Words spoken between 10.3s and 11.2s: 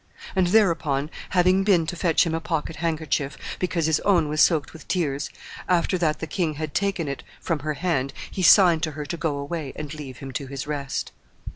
to his rest."